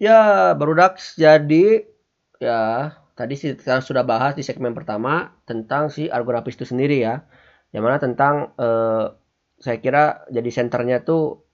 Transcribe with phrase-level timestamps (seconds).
[0.00, 1.84] Ya, Barudax jadi
[2.40, 2.60] ya
[3.18, 7.14] tadi sih kita sudah bahas di segmen pertama tentang si Argonautis itu sendiri ya.
[7.74, 9.04] Yang mana tentang eh,
[9.60, 11.44] saya kira jadi senternya tuh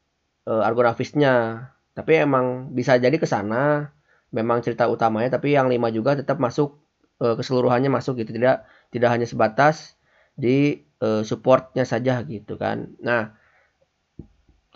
[0.51, 1.35] eh, Argonautisnya.
[1.97, 3.91] Tapi emang bisa jadi ke sana
[4.35, 6.79] memang cerita utamanya tapi yang lima juga tetap masuk
[7.25, 9.99] eh, keseluruhannya masuk gitu tidak tidak hanya sebatas
[10.39, 12.95] di eh, supportnya saja gitu kan.
[13.03, 13.35] Nah,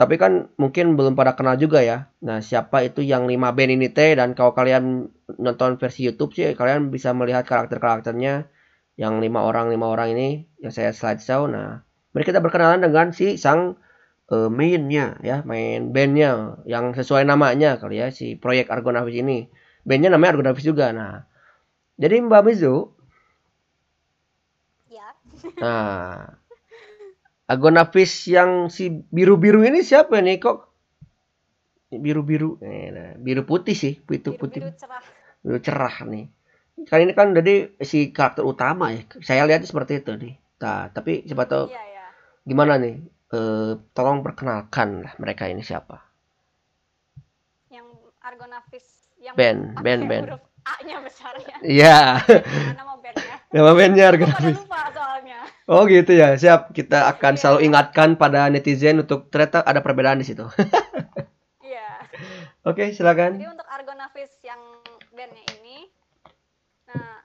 [0.00, 2.09] tapi kan mungkin belum pada kenal juga ya.
[2.24, 6.56] Nah, siapa itu yang 5 band ini teh dan kalau kalian nonton versi YouTube sih
[6.56, 8.48] kalian bisa melihat karakter-karakternya
[8.96, 11.45] yang lima orang lima orang ini yang saya slideshow.
[11.45, 11.84] Nah,
[12.16, 13.76] mari kita berkenalan dengan si sang
[14.32, 19.52] uh, mainnya ya, main bandnya yang sesuai namanya kali ya si proyek Argonavis ini.
[19.84, 20.96] Bandnya namanya Argonavis juga.
[20.96, 21.28] Nah,
[22.01, 22.88] jadi Mbak Mizu.
[24.88, 25.12] Ya.
[25.60, 26.40] Nah,
[27.51, 30.70] Agonavis yang si biru-biru ini siapa nih kok?
[31.90, 34.62] Biru-biru, eh, nah, biru putih sih, itu putih.
[34.62, 35.02] Biru cerah.
[35.42, 36.24] Biru cerah nih.
[36.87, 39.02] Kali ini kan jadi si karakter utama ya.
[39.20, 40.38] Saya lihat seperti itu nih.
[40.62, 42.07] Nah, tapi siapa tahu Iya, ya.
[42.46, 43.02] gimana nih?
[43.30, 45.98] Eh, tolong perkenalkan lah mereka ini siapa.
[47.68, 47.87] Yang
[48.23, 48.87] Argonavis
[49.18, 50.24] yang Ben, Ben, Ben.
[50.60, 51.57] A-nya besarnya.
[51.64, 52.20] Iya,
[52.76, 53.37] Nama bandnya.
[53.51, 54.57] nama bandnya Argonavis.
[54.60, 55.20] lupa soalnya.
[55.71, 56.74] Oh gitu ya, siap.
[56.74, 60.43] Kita akan selalu ingatkan pada netizen untuk ternyata ada perbedaan di situ.
[61.71, 62.02] Iya.
[62.66, 63.38] Oke, silakan.
[63.38, 64.59] Jadi untuk Argonavis yang
[65.15, 65.87] bandnya ini,
[66.91, 67.22] nah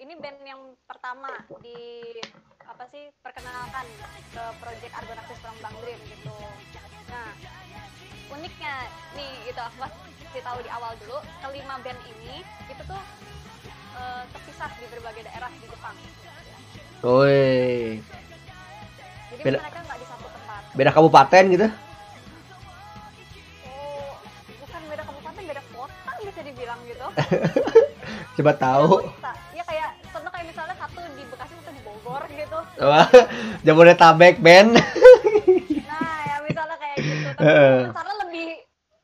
[0.00, 1.28] ini band yang pertama
[1.60, 1.76] di
[2.64, 3.84] apa sih perkenalkan
[4.32, 6.32] ke project Argonavis from Bang Dream gitu.
[7.12, 7.28] Nah
[8.32, 8.74] uniknya
[9.12, 9.84] nih gitu aku
[10.32, 12.40] kasih tahu di awal dulu kelima band ini
[12.72, 13.02] itu tuh
[14.00, 15.96] eh, terpisah di berbagai daerah di Jepang.
[17.04, 18.00] Woi,
[19.38, 20.60] Beda- mereka nggak di satu tempat.
[20.72, 21.66] beda kabupaten gitu.
[23.62, 24.12] Oh,
[24.58, 27.06] bukan beda kabupaten, beda kota bisa dibilang gitu.
[28.36, 28.88] Coba tahu.
[29.04, 29.32] Kota.
[29.52, 32.58] Ya kayak contoh kayak misalnya satu di Bekasi satu di Bogor gitu.
[33.62, 34.72] Jabodetabek Ben.
[34.72, 34.80] Nah,
[36.24, 37.28] ya misalnya kayak gitu.
[37.36, 37.52] Tapi
[37.84, 38.48] misalnya lebih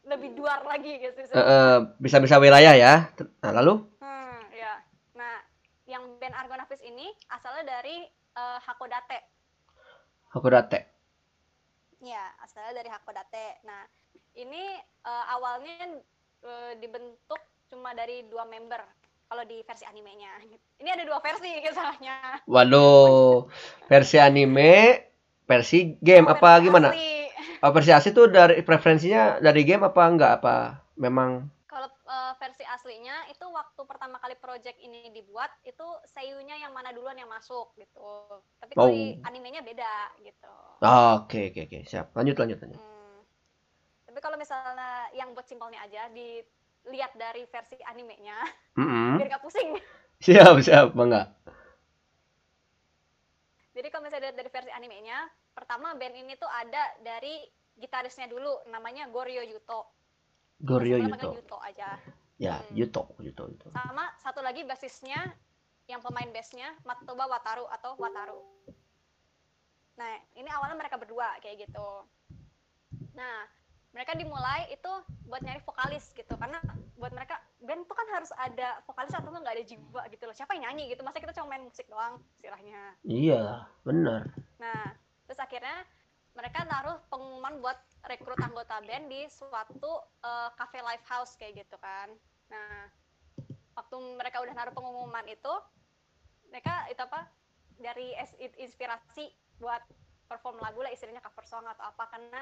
[0.06, 1.19] lebih duar lagi gitu.
[1.21, 3.12] Eh, eh, Bisa-bisa wilayah ya.
[3.39, 3.84] Nah, lalu?
[4.00, 4.81] Hmm, ya.
[5.15, 5.37] Nah,
[5.84, 8.06] yang band Argonavis ini asalnya dari
[8.39, 9.19] eh, Hakodate.
[10.31, 10.81] Hakodate.
[12.01, 13.61] Ya, asalnya dari Hakodate.
[13.67, 13.83] Nah,
[14.39, 15.99] ini eh, awalnya
[16.43, 17.41] eh, dibentuk
[17.71, 18.83] cuma dari dua member
[19.27, 20.31] kalau di versi animenya.
[20.78, 22.41] Ini ada dua versi kesalahnya.
[22.47, 23.51] Waduh,
[23.91, 25.03] versi anime,
[25.47, 26.89] versi game apa Versi gimana?
[26.95, 27.11] asli.
[27.62, 30.81] Oh, versi asli tuh dari preferensinya dari game apa enggak apa?
[30.97, 31.51] Memang
[32.10, 37.15] Eh, versi aslinya itu waktu pertama kali project ini dibuat itu seiyunya yang mana duluan
[37.15, 38.43] yang masuk gitu.
[38.59, 39.31] Tapi kalau di Oh.
[39.31, 40.50] animenya beda gitu.
[40.82, 42.10] Oh, Oke, oke, oke, siap.
[42.19, 42.82] Lanjut, lanjut, lanjut.
[42.82, 43.22] Hmm.
[44.10, 48.42] Tapi kalau misalnya yang buat simpelnya aja dilihat dari versi animenya
[48.75, 49.22] Mm-mm.
[49.22, 49.78] biar gak pusing.
[50.27, 51.31] Siap, siap, bangga.
[53.71, 57.38] Jadi kalau misalnya dari versi animenya, pertama band ini tuh ada dari
[57.78, 60.00] gitarisnya dulu namanya Goryo Yuto.
[60.60, 61.31] Panggil Yuto.
[61.41, 61.97] Yuto aja.
[62.41, 62.72] Ya, Hmm.
[62.76, 63.69] Yuto, Yuto, Yuto.
[63.72, 65.32] Sama satu lagi basisnya
[65.88, 68.41] yang pemain bassnya Matoba Wataru atau Wataru.
[70.00, 71.88] Nah, ini awalnya mereka berdua kayak gitu.
[73.12, 73.44] Nah,
[73.93, 74.93] mereka dimulai itu
[75.28, 76.62] buat nyari vokalis gitu karena
[76.97, 80.32] buat mereka band tuh kan harus ada vokalis atau nggak ada jiwa gitu loh.
[80.37, 81.04] Siapa yang nyanyi gitu?
[81.04, 82.97] Masa kita cuma main musik doang istilahnya.
[83.04, 84.31] Iya, benar.
[84.56, 84.97] Nah,
[85.28, 85.84] terus akhirnya
[86.32, 89.93] mereka naruh pengumuman buat rekrut anggota band di suatu
[90.25, 92.09] eh, cafe live house kayak gitu kan.
[92.49, 92.88] Nah,
[93.77, 95.55] waktu mereka udah naruh pengumuman itu,
[96.49, 97.28] mereka itu apa?
[97.81, 98.12] Dari
[98.60, 99.81] inspirasi buat
[100.28, 102.41] perform lagu lah istilahnya cover song atau apa karena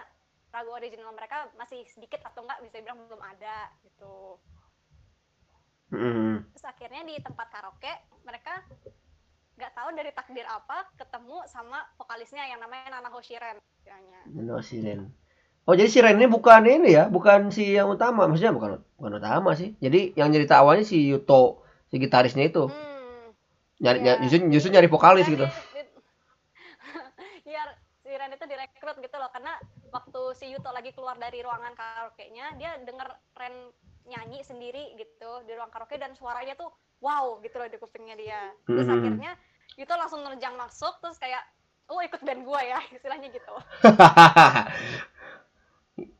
[0.50, 4.40] lagu original mereka masih sedikit atau enggak bisa bilang belum ada gitu.
[5.94, 6.44] Mm-mm.
[6.52, 7.92] Terus akhirnya di tempat karaoke
[8.26, 8.60] mereka
[9.56, 13.58] nggak tahu dari takdir apa ketemu sama vokalisnya yang namanya Nana Hoshiren.
[14.28, 15.08] Benar, Siren.
[15.68, 18.24] Oh, jadi Siren ini bukan ini ya, bukan si yang utama.
[18.24, 19.76] Maksudnya bukan bukan utama sih.
[19.84, 21.60] Jadi yang cerita awalnya si Yuto,
[21.92, 22.72] si gitarisnya itu.
[22.72, 23.36] Hmm.
[23.78, 24.04] Nyari, Iya.
[24.16, 25.46] nyari- justru, justru nyari vokalis Dan gitu.
[27.44, 27.64] Iya,
[28.00, 29.56] si Ren itu direkrut gitu loh karena
[29.88, 33.68] waktu si Yuto lagi keluar dari ruangan karaoke-nya, dia denger Ren
[34.08, 38.40] nyanyi sendiri gitu di ruang karaoke dan suaranya tuh wow gitu loh di kupingnya dia.
[38.64, 38.94] Terus Mhm.
[38.96, 39.32] akhirnya
[39.76, 41.44] Yuto langsung nerjang masuk terus kayak
[41.88, 43.52] oh ikut band gua ya istilahnya gitu.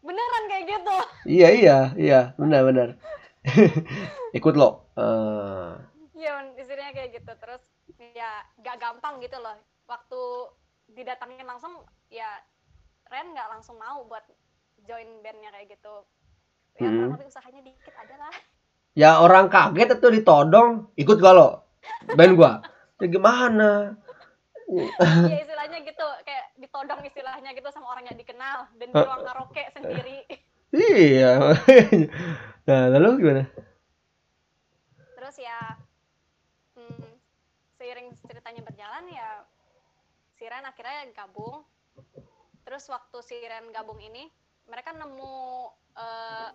[0.09, 0.97] Beneran kayak gitu.
[1.29, 2.89] iya, iya, iya, benar, benar.
[4.39, 4.89] Ikut lo.
[4.97, 5.73] Eh,
[6.19, 7.33] Iya, istilahnya kayak gitu.
[7.37, 7.63] Terus
[8.17, 9.55] ya gak gampang gitu loh.
[9.85, 10.21] Waktu
[10.97, 12.27] didatangin langsung ya
[13.09, 14.25] Ren nggak langsung mau buat
[14.85, 16.05] join bandnya kayak gitu.
[16.79, 17.11] ya Hmm.
[17.11, 18.35] lebih usahanya dikit ada lah
[18.95, 21.67] Ya orang kaget itu ditodong, ikut gak lo?
[22.15, 22.63] Band gua.
[22.99, 23.95] Ya gimana?
[24.69, 26.07] ya istilahnya gitu
[26.59, 29.05] ditodong istilahnya gitu sama orang yang dikenal dan di Eh.
[29.05, 30.19] ruang karaoke sendiri
[30.69, 31.57] Iya.
[32.69, 33.45] Nah, lalu gimana?
[35.17, 35.61] terus ya
[36.75, 37.11] hmm,
[37.75, 39.43] seiring ceritanya berjalan ya
[40.33, 41.65] Siren akhirnya gabung
[42.63, 44.29] terus waktu Siren gabung ini
[44.65, 45.37] mereka nemu
[45.97, 46.49] eh,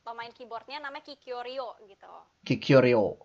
[0.00, 2.08] pemain keyboardnya namanya Kikyo Ryo gitu
[2.42, 3.20] Kikyorio.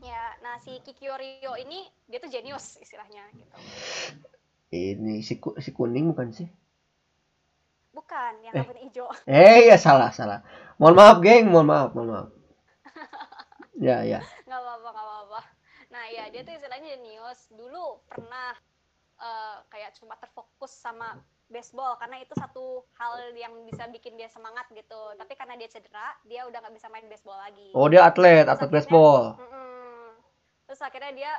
[0.00, 3.56] ya nah si Kikyo Ryo ini dia tuh jenius istilahnya gitu
[4.72, 6.48] Ini si, ku- si kuning bukan sih?
[7.92, 8.58] bukan yang Eh.
[8.58, 10.40] rambut hijau Eh, ya salah, salah.
[10.76, 11.44] Mohon maaf, geng.
[11.46, 12.28] Mohon maaf, mohon maaf.
[13.78, 14.20] Ya, ya.
[14.42, 15.40] nggak apa-apa nggak apa-apa
[15.90, 18.54] nah ya dia tuh istilahnya jenius dulu pernah
[19.18, 22.64] eh, kayak cuma terfokus sama baseball karena itu satu
[22.94, 26.88] hal yang bisa bikin dia semangat gitu tapi karena dia cedera dia udah nggak bisa
[26.88, 29.22] main baseball lagi Oh, dia atlet, Terus atlet akhirnya- baseball.
[29.36, 30.06] Mm-mm.
[30.64, 31.32] terus akhirnya dia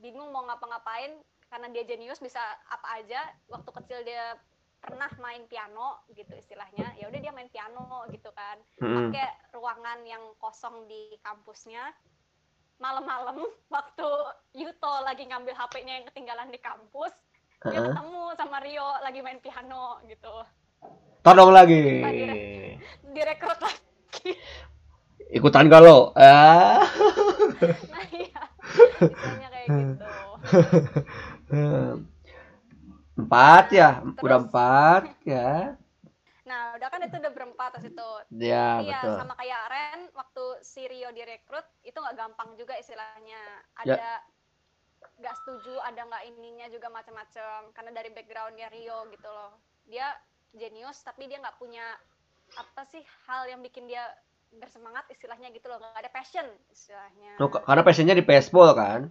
[0.00, 1.12] bingung mau ngapa-ngapain
[1.50, 3.20] karena dia jenius bisa apa aja
[3.52, 4.38] waktu kecil dia
[4.80, 9.12] pernah main piano gitu istilahnya ya udah dia main piano gitu kan Mm-mm.
[9.12, 11.92] pakai ruangan yang kosong di kampusnya
[12.80, 13.44] malam-malam
[13.76, 14.08] waktu
[14.56, 17.12] Yuto lagi ngambil HP-nya yang ketinggalan di kampus
[17.60, 17.92] dia Heeh.
[17.92, 20.32] ketemu sama Rio lagi main piano gitu
[21.20, 22.00] Todong lagi.
[23.12, 24.32] direkrut lagi
[25.30, 26.10] Ikutan lo?
[26.16, 26.82] Ah.
[27.92, 28.42] nah iya
[29.68, 30.06] gitu
[33.20, 35.76] Empat ya, Terus- udah empat ya.
[36.48, 39.16] nah udah kan itu udah berempat pas itu Ya, Iya, betul.
[39.22, 43.38] sama kayak Ren waktu si Rio direkrut itu nggak gampang juga istilahnya.
[43.86, 43.94] Ya.
[43.94, 44.08] Ada
[45.20, 49.52] nggak setuju, ada nggak ininya juga macam-macam karena dari backgroundnya Rio gitu loh.
[49.86, 50.10] Dia
[50.56, 51.94] jenius tapi dia nggak punya
[52.58, 54.02] apa sih hal yang bikin dia
[54.50, 57.38] bersemangat istilahnya gitu loh, nggak ada passion istilahnya.
[57.38, 59.06] K- karena passionnya di baseball kan.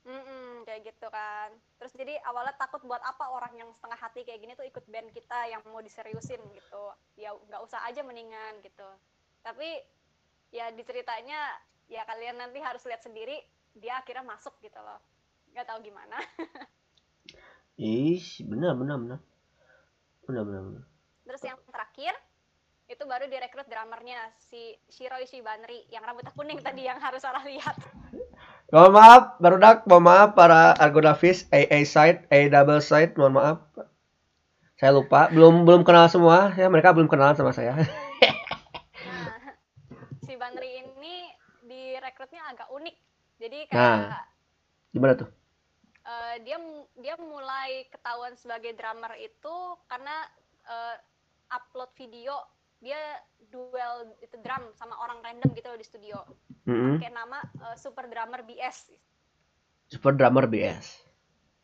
[0.00, 1.52] Mm-mm, kayak gitu kan.
[1.76, 5.12] Terus jadi awalnya takut buat apa orang yang setengah hati kayak gini tuh ikut band
[5.12, 6.84] kita yang mau diseriusin gitu.
[7.20, 8.88] Ya nggak usah aja mendingan gitu.
[9.44, 9.76] Tapi
[10.50, 11.52] ya diceritanya
[11.92, 13.44] ya kalian nanti harus lihat sendiri
[13.76, 14.98] dia akhirnya masuk gitu loh.
[15.52, 16.16] Nggak tahu gimana.
[17.80, 19.20] Ih, benar benar benar.
[20.24, 20.62] Benar benar.
[20.64, 20.84] benar.
[21.28, 22.14] Terus yang terakhir
[22.90, 27.78] itu baru direkrut drummernya si Shiroi Shibanri yang rambutnya kuning tadi yang harus salah lihat.
[28.70, 33.58] Mohon maaf, barudak, mohon maaf para Argonavis AA side, A double side, mohon maaf.
[34.74, 37.78] Saya lupa, belum belum kenal semua, ya mereka belum kenal sama saya.
[39.10, 39.54] Nah,
[40.20, 41.30] si Banri ini
[41.62, 42.96] direkrutnya agak unik.
[43.38, 44.24] Jadi kayak Nah.
[44.90, 45.30] Gimana tuh?
[46.02, 46.58] eh, dia
[46.98, 49.54] dia mulai ketahuan sebagai drummer itu
[49.86, 50.26] karena
[50.64, 50.96] eh,
[51.50, 52.34] upload video
[52.80, 53.00] dia
[53.52, 56.16] duel itu drum sama orang random gitu loh di studio.
[56.64, 56.96] Mm-mm.
[57.00, 57.38] Kayak nama
[57.70, 58.88] eh, Super Drummer BS.
[59.90, 61.02] Super drummer BS.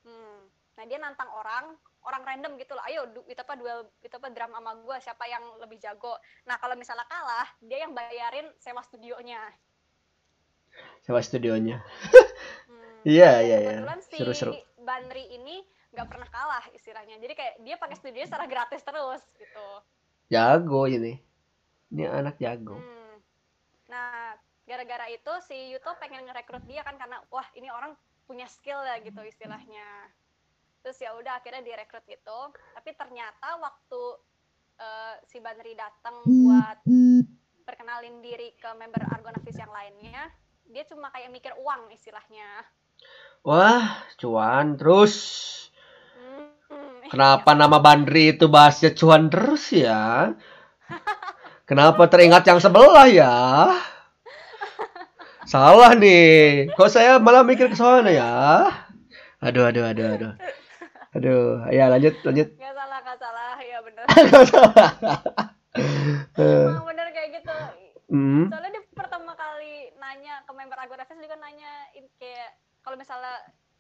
[0.03, 0.51] Hmm.
[0.75, 2.83] Nah, dia nantang orang, orang random gitu loh.
[2.83, 6.19] Ayo du, itu apa duel itu apa drum sama gua siapa yang lebih jago.
[6.43, 9.39] Nah, kalau misalnya kalah, dia yang bayarin sewa studionya.
[11.07, 11.79] Sewa studionya.
[12.67, 12.85] Hmm.
[13.07, 13.79] Iya, iya, iya.
[14.03, 14.51] Seru-seru.
[14.83, 15.63] Banri ini
[15.95, 17.23] nggak pernah kalah istilahnya.
[17.23, 19.69] Jadi kayak dia pakai studio secara gratis terus gitu.
[20.27, 21.15] Jago ini.
[21.95, 22.75] Ini anak jago.
[22.75, 23.17] Hmm.
[23.87, 24.35] Nah,
[24.67, 27.95] gara-gara itu si Yuto pengen ngerekrut dia kan karena wah ini orang
[28.27, 30.11] punya skill ya gitu istilahnya.
[30.83, 32.39] Terus ya udah akhirnya direkrut gitu.
[32.75, 34.03] Tapi ternyata waktu
[34.83, 36.83] eh, si Banri datang buat
[37.67, 40.31] perkenalin diri ke member Argonavis yang lainnya,
[40.71, 42.67] dia cuma kayak mikir uang istilahnya.
[43.47, 45.15] Wah, cuan terus.
[47.17, 50.37] Kenapa nama Bandri itu bahasnya cuan terus ya?
[51.65, 53.33] Kenapa teringat yang sebelah ya?
[55.49, 56.69] Salah nih.
[56.77, 58.69] Kok saya malah mikir ke sana ya?
[59.41, 60.33] Aduh, aduh, aduh, aduh.
[61.17, 62.53] Aduh, ya lanjut, lanjut.
[62.61, 64.05] nggak salah nggak salah ya bener
[66.37, 67.57] Eh, emang bener kayak gitu
[68.13, 68.53] hmm.
[68.53, 72.53] soalnya dia pertama kali nanya ke member Agoravis juga nanya in- kayak
[72.85, 73.33] kalau misalnya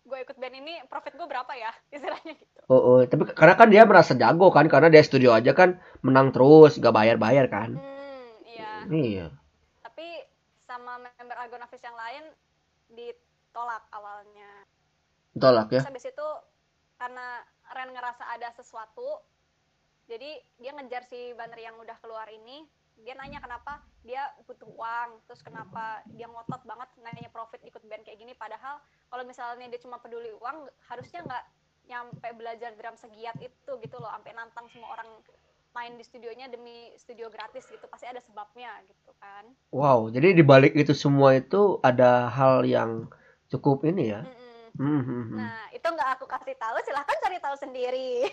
[0.07, 3.69] gue ikut band ini profit gue berapa ya istilahnya gitu Oh, oh, tapi karena kan
[3.71, 7.79] dia merasa jago kan, karena dia studio aja kan menang terus, gak bayar-bayar kan.
[7.79, 9.27] hmm iya Iya.
[9.83, 10.07] tapi
[10.63, 12.25] sama member Agonavis yang lain
[12.89, 14.51] ditolak awalnya
[15.33, 15.79] Tolak ya.
[15.79, 16.29] terus habis itu
[16.97, 19.21] karena Ren ngerasa ada sesuatu
[20.07, 22.63] jadi dia ngejar si banner yang udah keluar ini
[23.05, 28.03] dia nanya kenapa dia butuh uang terus kenapa dia ngotot banget nanya profit ikut band
[28.07, 28.81] kayak gini padahal
[29.13, 31.45] kalau misalnya dia cuma peduli uang harusnya nggak
[31.87, 35.11] nyampe belajar drum segiat itu gitu loh sampai nantang semua orang
[35.77, 40.41] main di studionya demi studio gratis gitu pasti ada sebabnya gitu kan Wow, jadi di
[40.41, 43.07] balik itu semua itu ada hal yang
[43.53, 44.25] cukup ini ya.
[44.77, 45.37] Hmm, hmm.
[45.37, 48.29] nah itu nggak aku kasih tahu silahkan cari tahu sendiri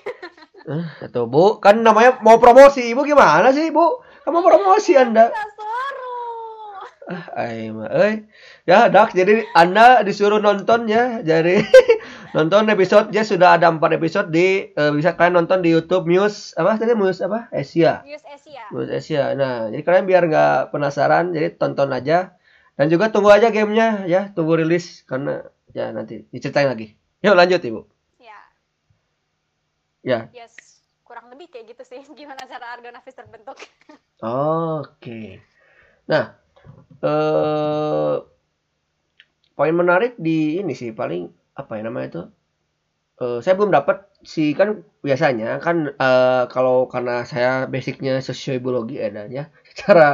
[0.63, 2.88] Eh, itu Bu, kan namanya mau promosi.
[2.96, 4.00] Ibu gimana sih, Bu?
[4.24, 5.27] Kamu promosi Anda.
[7.03, 8.24] Ah, mah euy.
[8.63, 11.20] Ya, Dak, jadi Anda disuruh nonton ya.
[11.20, 11.60] Jadi
[12.36, 16.56] nonton episode ya sudah ada 4 episode di eh, bisa kalian nonton di YouTube Muse
[16.56, 17.51] apa tadi Muse apa?
[17.51, 18.08] Asia.
[18.08, 19.36] News Asia Muse Asia.
[19.36, 22.39] Nah, jadi kalian biar nggak penasaran, jadi tonton aja.
[22.80, 25.44] Dan juga tunggu aja gamenya ya, tunggu rilis karena
[25.75, 26.96] ya nanti diceritain lagi.
[27.20, 27.82] Yuk lanjut Ibu.
[28.24, 28.39] ya
[30.03, 30.20] Ya.
[30.32, 30.74] yes
[31.13, 33.53] kurang lebih kayak gitu sih gimana cara Argonavis terbentuk
[34.24, 35.42] Oke.
[36.10, 36.25] Nah,
[37.03, 38.15] eh
[39.53, 42.22] poin menarik di ini sih paling apa ya namanya itu?
[43.24, 49.24] Eh saya belum dapat sih kan biasanya kan eh kalau karena saya basicnya sosiobiologi ada
[49.30, 49.44] ya.
[49.70, 50.08] Secara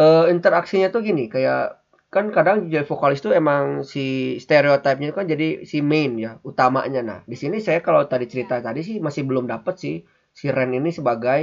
[0.00, 1.80] eh, interaksinya tuh gini kayak
[2.14, 7.18] kan kadang jadi vokalis tuh emang si stereotipnya kan jadi si main ya utamanya nah
[7.28, 9.96] di sini saya kalau tadi cerita tadi sih masih belum dapat sih
[10.32, 11.42] si Ren ini sebagai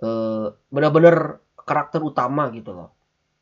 [0.00, 2.90] eh, benar-benar karakter utama gitu loh.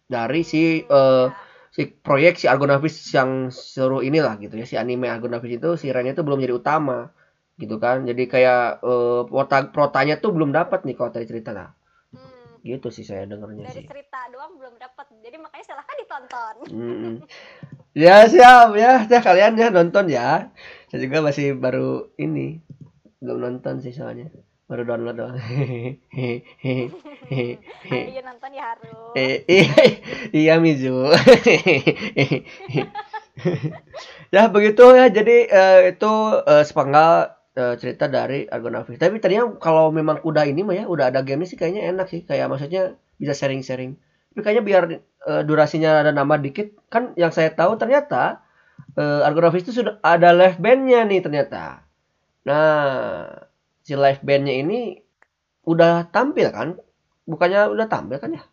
[0.08, 1.32] Dari si Ya.
[1.68, 4.64] si proyek si Argonavis yang seru inilah gitu ya.
[4.64, 7.12] Si anime Argonavis itu si Ren itu belum jadi utama
[7.60, 8.08] gitu kan.
[8.08, 8.80] Jadi kayak
[9.28, 11.70] prota protanya tuh belum dapat nih kalau tadi cerita lah.
[12.08, 13.86] Hmm, gitu sih saya dengernya dari sih.
[13.86, 15.06] cerita doang belum dapat.
[15.20, 16.54] Jadi makanya silahkan ditonton.
[16.72, 17.14] Mm-mm.
[17.92, 19.04] ya siap ya.
[19.04, 20.48] Ya kalian ya nonton ya.
[20.88, 22.64] Saya juga masih baru ini
[23.20, 24.32] belum nonton sih soalnya
[24.68, 25.36] baru download doang
[27.88, 28.88] Ayo nonton ya harus
[30.36, 31.08] iya, Mizu.
[34.34, 35.06] ya begitu ya.
[35.12, 36.12] Jadi eh, itu
[36.44, 38.96] eh, sepenggal eh, cerita dari Argonavis.
[38.96, 42.24] Tapi tadinya kalau memang udah ini mah ya, udah ada game sih kayaknya enak sih.
[42.24, 43.96] Kayak maksudnya bisa sharing-sharing.
[44.32, 44.82] Tapi kayaknya biar
[45.28, 46.76] eh, durasinya ada nama dikit.
[46.88, 48.40] Kan yang saya tahu ternyata
[48.96, 51.84] eh, Argonavis itu sudah ada live bandnya nih ternyata.
[52.48, 53.47] Nah,
[53.88, 55.00] si live bandnya ini
[55.64, 56.76] udah tampil kan?
[57.24, 58.44] Bukannya udah tampil kan ya?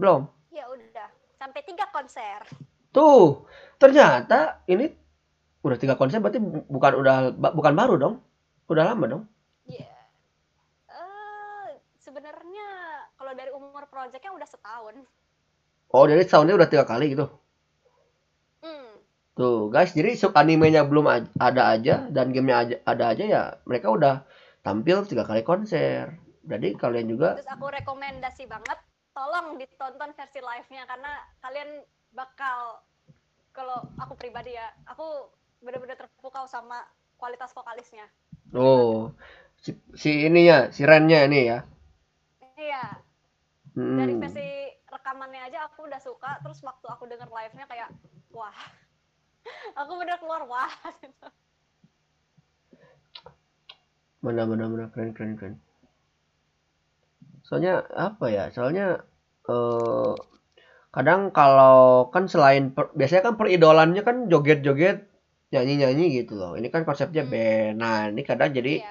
[0.00, 0.24] Belum.
[0.48, 2.40] ya udah sampai tiga konser
[2.88, 3.44] Tuh,
[3.76, 4.88] ternyata ini
[5.60, 7.16] udah tiga konser berarti bu- bukan udah
[7.52, 8.14] bukan baru dong.
[8.68, 9.22] Udah lama dong.
[9.64, 9.92] ya
[10.88, 12.66] eh sebenarnya
[13.14, 14.96] kalau dari umur proyeknya udah setahun
[15.92, 17.28] Oh, jadi tahunnya udah tiga kali gitu.
[18.64, 18.92] hmm.
[19.36, 21.04] Tuh, guys, jadi sub animenya belum
[21.36, 23.42] ada aja dan gamenya aja ada aja ya.
[23.64, 24.24] Mereka udah
[24.62, 26.18] tampil tiga kali konser.
[26.42, 28.78] Jadi kalian juga terus aku rekomendasi banget
[29.14, 31.12] tolong ditonton versi live-nya karena
[31.44, 31.70] kalian
[32.10, 32.82] bakal
[33.52, 35.28] kalau aku pribadi ya aku
[35.62, 36.82] bener-bener terpukau sama
[37.20, 38.08] kualitas vokalisnya
[38.56, 39.12] oh
[39.62, 41.58] si, si ini ya, si Rennya ini ya.
[42.58, 42.98] iya
[43.72, 43.96] Hmm.
[43.96, 44.48] dari versi
[44.84, 47.88] rekamannya aja aku udah suka terus waktu aku denger live-nya kayak
[48.28, 48.52] wah
[49.80, 50.68] aku bener keluar wah
[51.00, 51.28] gitu.
[54.26, 55.54] Benar benar benar keren keren keren.
[57.46, 58.44] Soalnya apa ya?
[58.54, 59.02] Soalnya
[59.50, 60.12] eh
[60.96, 64.96] kadang kalau kan selain per- biasanya kan peridolannya kan joget-joget
[65.52, 66.52] nyanyi-nyanyi gitu loh.
[66.58, 67.32] Ini kan konsepnya Hmm.
[67.34, 67.74] band.
[67.82, 68.90] Nah, ini kadang jadi Iya.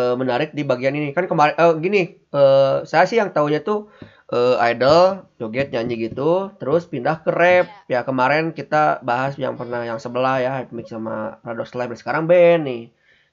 [0.00, 1.08] eh, menarik di bagian ini.
[1.16, 2.02] Kan kemarin eh, gini,
[2.34, 3.88] eh, saya sih yang tahunya tuh
[4.32, 7.66] eh, idol joget nyanyi gitu, terus pindah ke rap.
[7.92, 11.94] Ya kemarin kita bahas yang pernah yang sebelah ya, Hypemix sama Rados Live.
[12.00, 12.82] Sekarang band nih.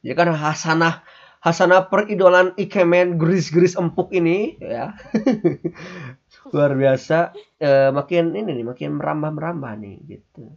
[0.03, 0.95] Jadi kan Hasanah
[1.39, 4.91] Hasanah peridolan Ikemen geris-geris empuk ini ya.
[6.53, 7.31] Luar biasa.
[7.59, 10.51] Eh, makin ini nih, makin merambah-merambah nih gitu.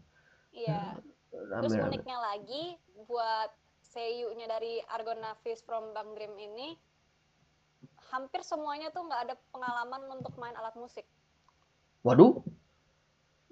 [0.52, 0.94] iya
[1.32, 2.76] terus uniknya lagi
[3.08, 3.50] buat
[3.82, 6.78] seiyunya dari Argonavis from Bang Dream ini
[8.12, 11.08] hampir semuanya tuh nggak ada pengalaman untuk main alat musik
[12.02, 12.42] Waduh.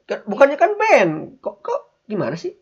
[0.09, 1.13] Kan- bukannya kan band.
[1.45, 2.53] Kok kok gimana sih?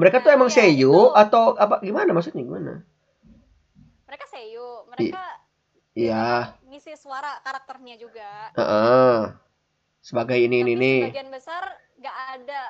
[0.00, 2.87] Mereka tuh Nah, emang iya, seiyu atau apa gimana maksudnya gimana?
[4.08, 5.22] Mereka seiyu mereka
[5.98, 9.34] Iya, ngisi suara karakternya juga heeh.
[9.98, 10.98] Sebagai ini ini nih.
[11.10, 11.62] sebagian besar
[11.98, 12.60] nggak ada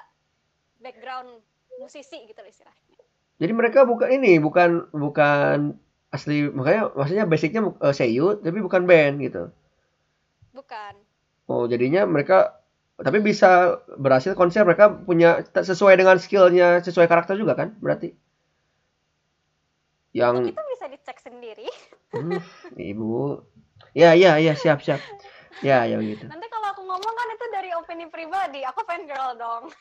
[0.80, 1.30] background
[1.76, 2.99] musisi gitu loh istilahnya
[3.38, 5.78] Jadi mereka bukan ini, bukan bukan
[6.09, 9.52] asli makanya maksudnya basicnya uh, seiyu tapi bukan band gitu.
[10.57, 10.97] bukan
[11.49, 12.59] Oh, jadinya mereka
[12.99, 18.11] tapi bisa berhasil konser mereka punya sesuai dengan skillnya sesuai karakter juga kan berarti
[20.16, 20.50] yang
[21.08, 21.64] dicek sendiri.
[22.12, 22.36] Hmm,
[22.76, 23.40] ibu.
[23.96, 25.00] Ya ya ya siap siap.
[25.64, 28.60] Ya ya begitu nanti kalau aku ngomong kan itu dari opini pribadi.
[28.68, 29.72] Aku fan girl dong.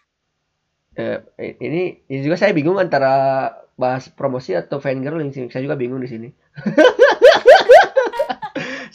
[0.96, 1.20] Eh,
[1.60, 5.52] ini ini juga saya bingung antara bahas promosi atau fangirl ini sih.
[5.52, 6.30] saya juga bingung di sini.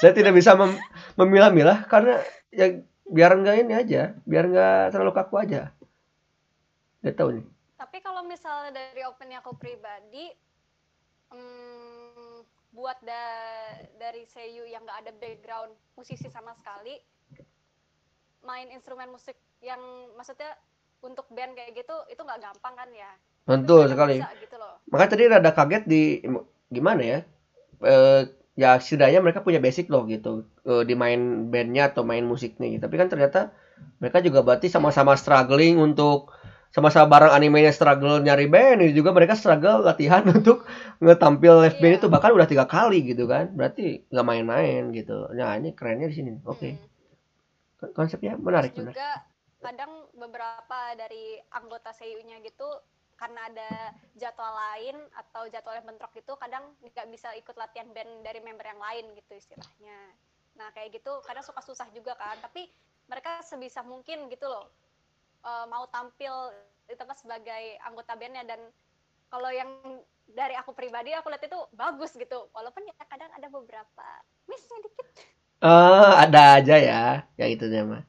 [0.02, 0.74] Saya tidak bisa mem
[1.14, 2.18] memilah-milah karena
[2.50, 5.70] ya biar enggak ini aja, biar enggak terlalu kaku aja.
[7.06, 7.46] Gak tahu nih.
[7.78, 10.26] Tapi kalau misalnya dari opini aku pribadi,
[11.30, 12.01] hmm,
[12.72, 13.24] buat da
[14.00, 16.96] dari Seiyu yang nggak ada background musisi sama sekali,
[18.42, 19.80] main instrumen musik yang
[20.16, 20.56] maksudnya
[21.04, 23.12] untuk band kayak gitu itu nggak gampang kan ya?
[23.44, 24.22] Betul sekali.
[24.40, 24.80] gitu loh.
[24.88, 26.02] Makanya tadi rada kaget di
[26.72, 27.18] gimana ya?
[27.82, 27.94] E,
[28.54, 32.82] ya setidaknya mereka punya basic loh gitu e, di main bandnya atau main musiknya gitu.
[32.86, 33.52] Tapi kan ternyata
[33.98, 36.30] mereka juga berarti sama-sama struggling untuk
[36.72, 40.64] sama-sama bareng animenya struggle nyari band ini juga mereka struggle latihan untuk
[41.04, 42.00] ngetampil live band yeah.
[42.00, 46.16] itu bahkan udah tiga kali gitu kan berarti nggak main-main gitu nah ini kerennya di
[46.16, 46.72] sini oke okay.
[46.72, 47.92] hmm.
[47.92, 49.20] konsepnya menarik Terus juga
[49.62, 52.66] kadang beberapa dari anggota CU-nya gitu
[53.20, 53.70] karena ada
[54.18, 58.66] jadwal lain atau jadwal yang bentrok gitu kadang nggak bisa ikut latihan band dari member
[58.66, 59.98] yang lain gitu istilahnya
[60.56, 62.66] nah kayak gitu kadang suka susah juga kan tapi
[63.06, 64.72] mereka sebisa mungkin gitu loh
[65.42, 66.32] uh, mau tampil
[66.90, 68.42] itu apa sebagai anggota bandnya.
[68.46, 68.60] Dan
[69.28, 69.70] kalau yang
[70.26, 72.48] dari aku pribadi aku lihat itu bagus gitu.
[72.54, 74.06] Walaupun ya kadang ada beberapa
[74.50, 75.08] missnya dikit.
[75.62, 77.04] Oh ada aja ya.
[77.38, 78.02] Ya itu mah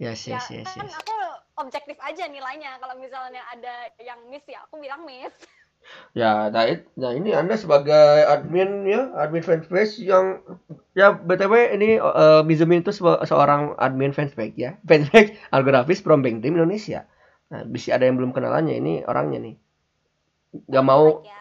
[0.00, 0.96] yes yes ya, yes, kan yes.
[0.96, 1.16] aku
[1.60, 2.80] objektif aja nilainya.
[2.80, 5.32] Kalau misalnya ada yang miss ya aku bilang miss
[6.10, 6.66] Ya, nah,
[6.98, 10.42] nah ini Anda sebagai admin ya, admin fanpage yang
[10.94, 14.74] ya BTW ini uh, Mizumi itu seorang admin fanpage ya.
[14.88, 17.06] Fanpage Algrafis from Bank Team Indonesia.
[17.50, 19.54] Nah, bisa ada yang belum kenalannya ini orangnya nih.
[20.66, 21.38] Gak mau ya.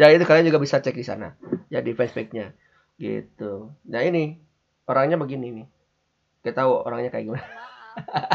[0.00, 1.36] ya itu kalian juga bisa cek di sana.
[1.68, 2.56] Ya di fanpage-nya.
[2.96, 3.72] Gitu.
[3.88, 4.40] Nah, ini
[4.88, 5.66] orangnya begini nih.
[6.40, 7.44] Kita tahu orangnya kayak gimana.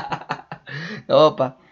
[1.09, 1.66] Gak apa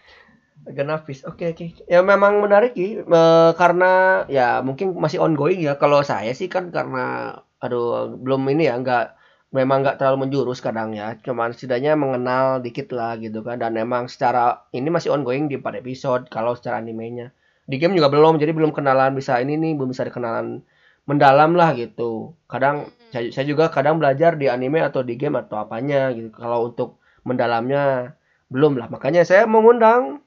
[0.66, 1.58] Genafis, oke okay, oke.
[1.62, 1.70] Okay.
[1.86, 3.22] Ya memang menarik sih, e,
[3.54, 5.78] karena ya mungkin masih ongoing ya.
[5.78, 9.06] Kalau saya sih kan karena, aduh belum ini ya, nggak
[9.54, 11.22] memang nggak terlalu menjurus kadang ya.
[11.22, 13.62] Cuman setidaknya mengenal dikit lah gitu kan.
[13.62, 17.30] Dan emang secara ini masih ongoing di 4 episode kalau secara animenya.
[17.70, 20.66] Di game juga belum, jadi belum kenalan bisa ini nih, belum bisa dikenalan
[21.06, 22.34] mendalam lah gitu.
[22.50, 26.34] Kadang saya, saya juga kadang belajar di anime atau di game atau apanya gitu.
[26.34, 28.14] Kalau untuk mendalamnya
[28.50, 28.88] belum lah.
[28.94, 30.25] Makanya saya mengundang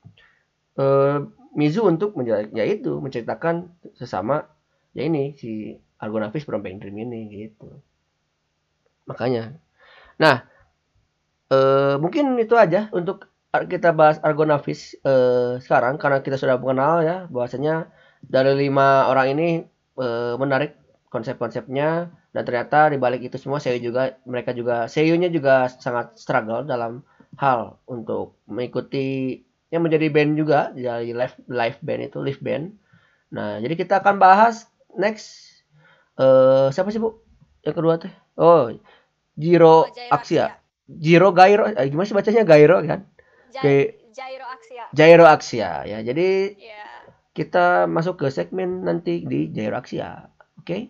[0.79, 1.27] uh,
[1.59, 4.47] Mizu untuk ya itu menceritakan sesama
[4.95, 7.83] ya ini si Argonafis Perompeng Dream ini gitu.
[9.11, 9.59] Makanya.
[10.23, 10.47] Nah,
[11.51, 17.17] uh, mungkin itu aja untuk kita bahas Argonafis uh, sekarang karena kita sudah mengenal ya
[17.33, 17.88] bahwasanya
[18.23, 19.49] dari lima orang ini
[19.97, 20.77] uh, menarik
[21.09, 26.69] konsep-konsepnya dan ternyata di balik itu semua saya juga mereka juga seiyunya juga sangat struggle
[26.69, 27.01] dalam
[27.41, 32.73] hal untuk mengikuti yang menjadi band juga jadi live live band itu live band.
[33.33, 35.61] Nah jadi kita akan bahas next
[36.17, 37.21] uh, siapa sih bu?
[37.65, 38.73] Yang kedua teh oh
[39.37, 40.57] Jiro oh, Aksia
[40.89, 42.49] Jiro Gairo eh, gimana sih bacanya?
[42.49, 43.05] Gairo kan?
[44.13, 45.99] Jairo Aksia Jairo Aksia ya.
[46.01, 47.13] Jadi yeah.
[47.37, 50.65] kita masuk ke segmen nanti di Jairo Aksia oke?
[50.65, 50.83] okay?